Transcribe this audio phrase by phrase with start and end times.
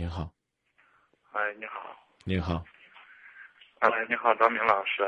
[0.00, 0.32] 您好，
[1.32, 1.94] 哎，你好，
[2.24, 2.64] 你好，
[3.80, 5.02] 哎，你好，张明老师。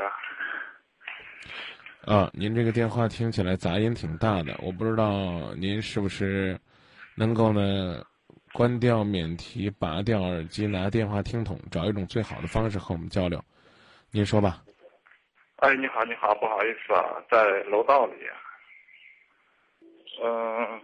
[2.05, 6.55] 啊，您这个电话听起来杂音挺大的，我不知道您是不是
[7.15, 8.05] 能够呢
[8.53, 13.43] 关掉免提、拔掉耳机、拿电话听筒，找一种最好的方式和我们交流。
[14.11, 14.61] 您说吧。
[15.55, 18.13] 哎，你好，你好，不好意思啊，在楼道里。
[20.23, 20.79] 嗯，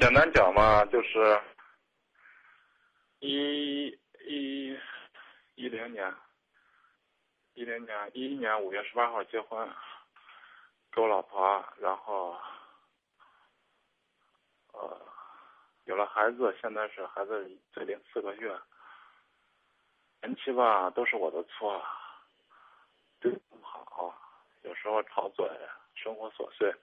[0.00, 1.40] 简单讲嘛，就是
[3.20, 3.88] 一
[4.24, 4.78] 一
[5.56, 6.14] 一零年，
[7.54, 9.68] 一零年一一年五月十八号结婚，
[10.92, 12.36] 给我老婆，然后
[14.72, 15.00] 呃
[15.84, 18.56] 有了孩子，现在是孩子最零四个月，
[20.20, 21.84] 前期吧都是我的错，
[23.20, 24.14] 对不好，
[24.62, 25.44] 有时候吵嘴，
[25.94, 26.74] 生活琐碎。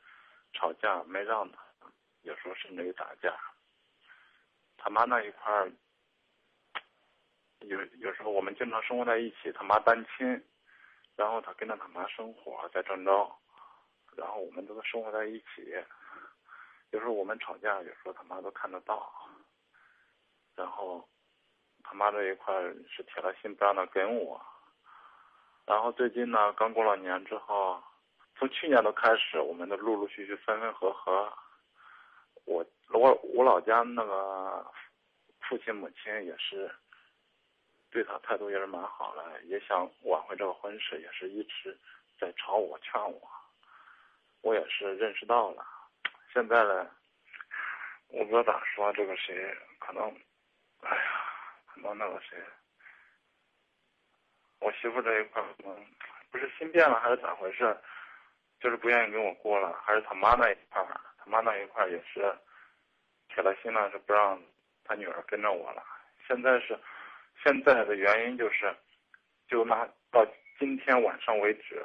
[0.57, 1.59] 吵架没让他，
[2.21, 3.38] 有时候甚至于打架。
[4.77, 5.70] 他妈那一块儿，
[7.59, 10.43] 有有时候我们经常生活在一起，他妈单亲，
[11.15, 13.31] 然后他跟着他妈生活在郑州，
[14.15, 15.73] 然后我们都是生活在一起。
[16.91, 19.12] 有时候我们吵架，有时候他妈都看得到。
[20.55, 21.07] 然后
[21.84, 22.53] 他妈这一块
[22.89, 24.41] 是铁了心不让他跟我。
[25.65, 27.84] 然后最近呢，刚过了年之后。
[28.37, 31.31] 从去年都开始，我们都陆陆续续分分合合。
[32.43, 34.69] 我我我老家那个
[35.40, 36.69] 父亲母亲也是
[37.96, 41.79] 对他态度也是蛮好的，也想挽回这个婚事，也是一直
[42.20, 43.21] 在吵我劝我。
[44.41, 45.65] 我也是认识到了，
[46.34, 46.91] 现在呢，
[48.10, 50.13] 我不知道咋说，这个谁可能，
[50.82, 51.04] 哎呀，
[51.68, 52.37] 可能那个谁，
[54.59, 55.87] 我媳妇这一块可能
[56.32, 57.77] 不是心变了还是咋回事？
[58.59, 60.85] 就是不愿意跟我过了，还是他妈那一块，
[61.18, 62.37] 他妈那一块也是
[63.30, 64.38] 铁了心了，是不让
[64.84, 65.81] 他女儿跟着我了。
[66.28, 66.78] 现在是
[67.44, 68.75] 现在的原因就是，
[69.47, 70.25] 就拿到
[70.57, 71.83] 今天晚上为止，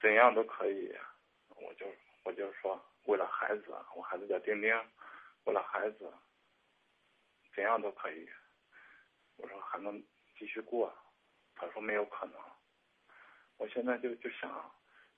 [0.00, 0.94] 怎样都可以，
[1.56, 1.86] 我就
[2.24, 4.70] 我就说为了孩子，我孩子叫丁丁，
[5.44, 6.12] 为了孩子，
[7.54, 8.28] 怎样都可以。
[9.36, 10.02] 我说还能
[10.36, 10.92] 继续过，
[11.54, 12.40] 他说没有可能。
[13.56, 14.70] 我现在就就想，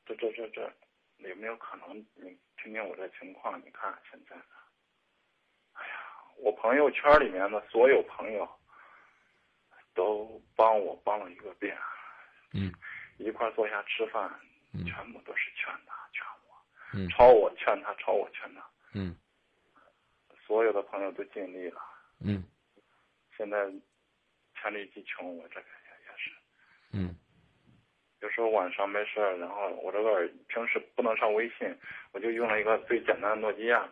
[0.07, 0.73] 这这这这，
[1.19, 1.99] 有没有可能？
[2.15, 4.37] 你听听我这情况，你看现在，
[6.43, 8.49] 我朋友圈里面的所有朋友，
[9.95, 11.77] 都帮我帮了一个遍，
[12.53, 12.73] 嗯，
[13.19, 14.31] 一块坐下吃饭，
[14.87, 16.57] 全部都是劝他劝我，
[16.95, 19.17] 嗯，朝我劝他朝我劝他，嗯，
[20.47, 21.81] 所有的朋友都尽力了，
[22.21, 22.45] 嗯，
[23.37, 23.71] 现在
[24.55, 26.31] 黔驴技穷，我这边也也是，
[26.93, 27.17] 嗯。
[28.23, 31.75] 有时候晚上没事，然后我这个平时不能上微信，
[32.13, 33.83] 我就用了一个最简单的诺基亚，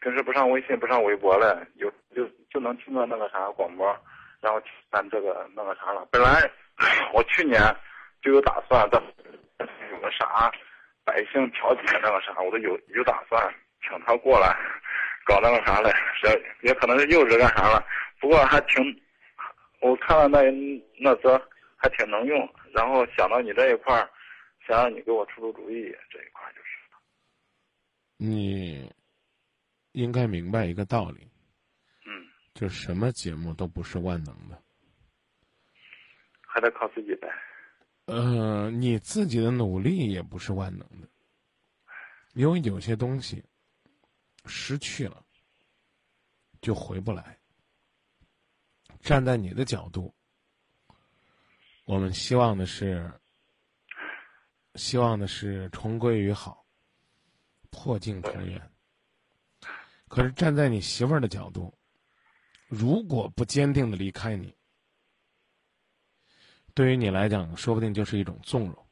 [0.00, 3.86] 平时不上微信不上微博嘞，有就就能听到那个啥广播，
[4.40, 6.06] 然后咱这个那个啥了。
[6.10, 6.50] 本来
[7.12, 7.60] 我去年
[8.22, 9.02] 就有打算的，
[9.58, 10.50] 有个啥
[11.04, 14.56] 百姓调解那个啥，我都有有打算请他过来
[15.26, 15.90] 搞那个啥嘞，
[16.22, 17.84] 是也可能是幼稚干啥了，
[18.18, 18.82] 不过还挺，
[19.80, 20.50] 我看了那
[20.98, 21.36] 那则
[21.84, 22.48] 还挺能用。
[22.72, 24.10] 然后想到你这一块儿，
[24.66, 26.64] 想让你给我出出主意，这一块就是。
[28.16, 28.90] 你
[29.92, 31.30] 应该明白一个道理。
[32.06, 32.26] 嗯。
[32.54, 34.62] 就什么节目都不是万能的。
[36.40, 37.28] 还得靠自己呗。
[38.06, 41.08] 呃，你自己的努力也不是万能的，
[42.32, 43.44] 因为有些东西
[44.46, 45.22] 失去了
[46.62, 47.38] 就回不来。
[49.00, 50.14] 站在你的角度。
[51.84, 53.12] 我们希望的是，
[54.76, 56.64] 希望的是重归于好，
[57.70, 58.70] 破镜重圆。
[60.08, 61.76] 可是站在你媳妇儿的角度，
[62.68, 64.56] 如果不坚定的离开你，
[66.72, 68.86] 对于你来讲，说不定就是一种纵容。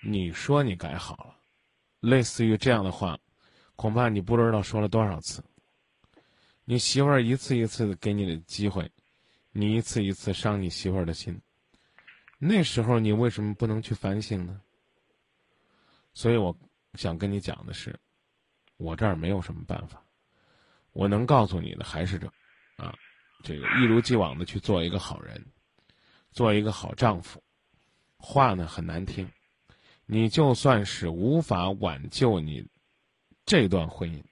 [0.00, 1.36] 你说你改好了，
[2.00, 3.18] 类似于这样的话，
[3.74, 5.42] 恐怕你不知道说了多少次。
[6.64, 8.88] 你媳妇儿一次一次的给你的机会，
[9.50, 11.36] 你一次一次伤你媳妇儿的心。
[12.38, 14.60] 那时候你为什么不能去反省呢？
[16.14, 16.56] 所以我
[16.94, 17.98] 想跟你讲的是，
[18.76, 20.02] 我这儿没有什么办法，
[20.92, 22.26] 我能告诉你的还是这，
[22.76, 22.94] 啊，
[23.42, 25.44] 这个一如既往的去做一个好人，
[26.32, 27.42] 做一个好丈夫，
[28.16, 29.28] 话呢很难听，
[30.06, 32.68] 你就算是无法挽救你
[33.44, 34.22] 这段婚姻，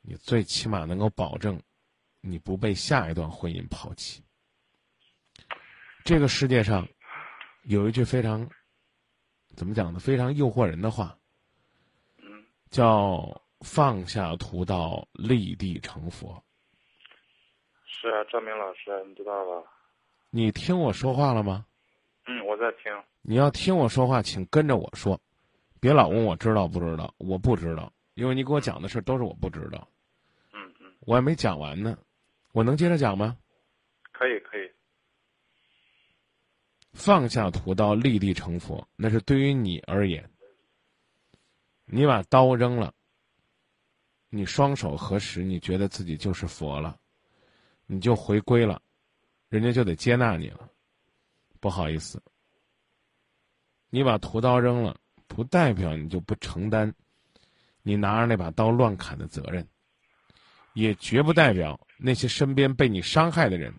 [0.00, 1.60] 你最起码能够保证
[2.20, 4.22] 你不被下一段婚姻抛弃。
[6.04, 6.88] 这个世界上，
[7.64, 8.48] 有一句非常，
[9.54, 9.98] 怎么讲呢？
[9.98, 11.18] 非常诱惑人的话，
[12.70, 16.42] 叫放下屠刀，立地成佛。
[17.86, 19.62] 是啊，张明老师，你知道吧？
[20.30, 21.66] 你听我说话了吗？
[22.26, 22.92] 嗯，我在听。
[23.22, 25.20] 你要听我说话，请跟着我说，
[25.80, 27.12] 别老问我知道不知道。
[27.18, 29.86] 我不知道，因为你给我讲的事都是我不知道。
[30.54, 31.98] 嗯嗯，我还没讲完呢，
[32.52, 33.36] 我能接着讲吗？
[34.12, 34.70] 可以可以。
[36.98, 40.28] 放下屠刀，立地成佛，那是对于你而言。
[41.84, 42.92] 你把刀扔了，
[44.28, 46.98] 你双手合十，你觉得自己就是佛了，
[47.86, 48.82] 你就回归了，
[49.48, 50.68] 人家就得接纳你了。
[51.60, 52.20] 不好意思，
[53.90, 54.98] 你把屠刀扔了，
[55.28, 56.92] 不代表你就不承担
[57.82, 59.66] 你拿着那把刀乱砍的责任，
[60.72, 63.72] 也绝不代表那些身边被你伤害的人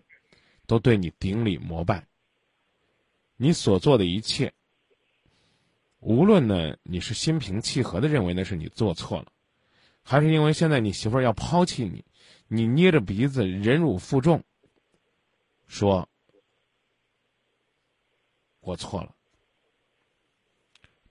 [0.66, 2.02] 都对你顶礼膜拜。
[3.42, 4.52] 你所做的一切，
[6.00, 9.32] 无论呢你是心平气和的认为那是你做错了，
[10.02, 12.04] 还是因为现在你媳妇儿要抛弃你，
[12.48, 14.44] 你捏着鼻子忍辱负重，
[15.66, 16.06] 说。
[18.60, 19.14] 我错了，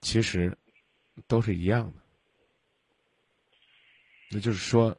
[0.00, 0.56] 其实
[1.26, 1.98] 都是一样的。
[4.30, 4.96] 那就是说，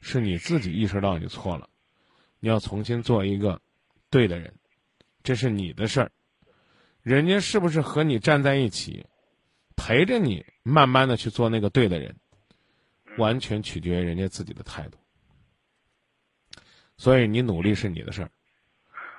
[0.00, 1.70] 是你自己意识到你错了，
[2.40, 3.62] 你要重新做一个
[4.10, 4.52] 对的人，
[5.22, 6.10] 这是你的事儿。
[7.08, 9.06] 人家是不是和你站在一起，
[9.76, 12.14] 陪着你慢慢的去做那个对的人，
[13.16, 14.98] 完全取决于人家自己的态度。
[16.98, 18.30] 所以你努力是你的事儿。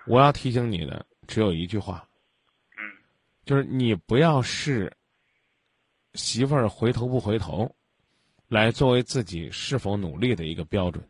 [0.06, 2.08] 我要提醒你的只有一句话。
[3.44, 4.96] 就是你不要视
[6.14, 7.76] 媳妇儿回头不回头，
[8.50, 11.04] 来作为自己是否努力的一个标准。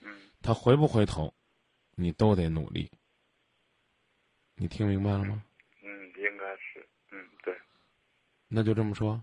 [0.00, 0.08] 嗯，
[0.40, 1.34] 他回不回头，
[1.96, 2.90] 你都得努力。
[4.54, 5.44] 你听明白了吗？
[5.82, 7.54] 嗯，应该是，嗯，对。
[8.52, 9.22] 那就这么说。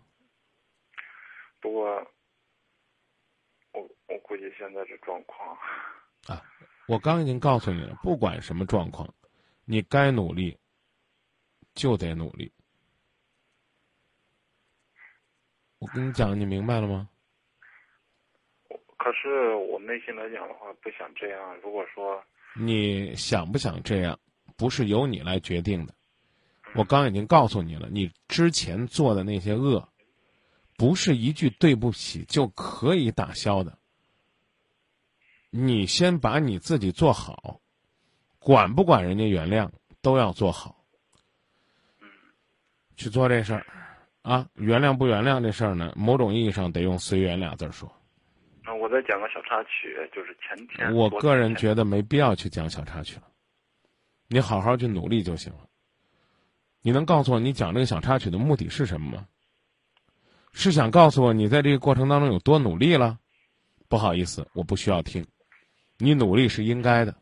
[1.60, 1.86] 不过，
[3.74, 5.58] 我我估计现在这状况
[6.28, 6.42] 啊，
[6.88, 9.14] 我刚已经告诉你了，不管什么状况，
[9.66, 10.58] 你该努力。
[11.76, 12.52] 就得努力。
[15.78, 17.08] 我跟你讲，你明白了吗？
[18.98, 21.58] 可是我内心来讲的话，不想这样。
[21.62, 22.22] 如果说
[22.60, 24.20] 你想不想这样，
[24.58, 25.94] 不是由你来决定的。
[26.76, 29.88] 我刚已经告诉你了，你之前做的那些恶，
[30.78, 33.78] 不是一句对不起就可以打消的。
[35.50, 37.60] 你先把你自己做好，
[38.38, 39.70] 管不管人家原谅，
[40.02, 40.86] 都要做好。
[42.96, 43.66] 去做这事儿，
[44.22, 45.94] 啊，原谅不原谅这事儿呢？
[45.96, 47.90] 某种意义上得用“随缘”俩字儿说。
[48.64, 50.94] 那我再讲个小插曲，就是前天。
[50.94, 53.24] 我个人觉得没必要去讲小插曲了，
[54.28, 55.69] 你好好去努力就行了。
[56.82, 59.28] 你能告诉我你讲这个小插曲的目的是什么吗？
[60.52, 63.20] 是想告诉我你在这个过程当中有多努力了？
[63.88, 65.26] 不好意思，我不需要听。
[65.98, 67.16] 你努力是应该的，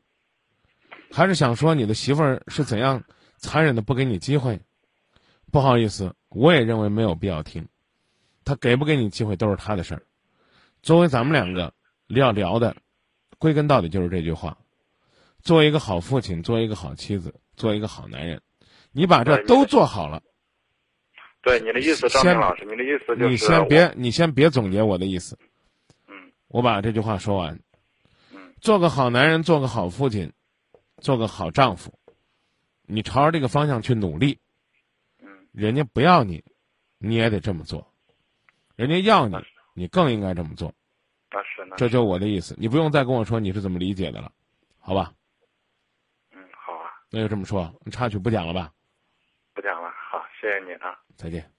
[1.12, 3.04] 还是想说你的媳妇儿是怎样
[3.38, 4.62] 残忍的不给你机会？
[5.52, 7.68] 不好意思，我也认为没有必要听。
[8.46, 10.04] 他给不给你机会都是他的事儿。
[10.82, 11.74] 作为咱们两个
[12.08, 12.76] 要聊的，
[13.38, 14.58] 归根到底就是这句话：
[15.42, 18.42] 做一个好父亲，做一个好妻子，做一个好男人。
[18.98, 20.24] 你把这都做好了。
[21.44, 23.30] 对你的意思，张明老师，你的意思就是。
[23.30, 25.38] 你先别，你先别总结我的意思。
[26.08, 26.32] 嗯。
[26.48, 27.60] 我把这句话说完。
[28.34, 28.56] 嗯。
[28.60, 30.34] 做个好男人，做个好父亲，
[31.00, 31.94] 做个好丈夫，
[32.88, 34.40] 你朝着这个方向去努力。
[35.52, 36.44] 人家不要你，
[36.98, 37.86] 你也得这么做；
[38.76, 39.38] 人家要你，
[39.76, 40.74] 你更应该这么做。
[41.30, 41.76] 那是那。
[41.76, 44.32] 这就我的意思，你不用再跟我说你是怎么理解的了，
[44.80, 45.14] 好吧？
[46.32, 46.90] 嗯，好啊。
[47.12, 48.72] 那就这么说，插曲不讲了吧？
[50.40, 51.57] 谢谢你啊，再见。